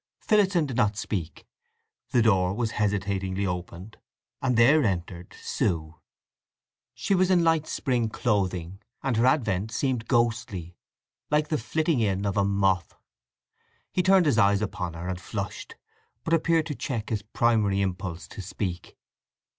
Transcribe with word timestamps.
Phillotson 0.19 0.65
did 0.65 0.77
not 0.77 0.97
speak; 0.97 1.45
the 2.09 2.23
door 2.23 2.55
was 2.55 2.71
hesitatingly 2.71 3.45
opened, 3.45 3.97
and 4.41 4.57
there 4.57 4.83
entered—Sue. 4.83 5.93
She 6.95 7.13
was 7.13 7.29
in 7.29 7.43
light 7.43 7.67
spring 7.67 8.09
clothing, 8.09 8.79
and 9.03 9.15
her 9.15 9.27
advent 9.27 9.69
seemed 9.71 10.07
ghostly—like 10.07 11.49
the 11.49 11.57
flitting 11.59 11.99
in 11.99 12.25
of 12.25 12.35
a 12.35 12.43
moth. 12.43 12.95
He 13.91 14.01
turned 14.01 14.25
his 14.25 14.39
eyes 14.39 14.63
upon 14.63 14.95
her, 14.95 15.07
and 15.07 15.21
flushed; 15.21 15.75
but 16.23 16.33
appeared 16.33 16.65
to 16.65 16.73
check 16.75 17.09
his 17.11 17.21
primary 17.21 17.79
impulse 17.81 18.27
to 18.29 18.41
speak. 18.41 18.97